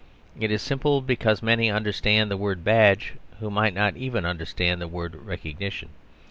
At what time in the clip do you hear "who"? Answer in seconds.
3.39-3.51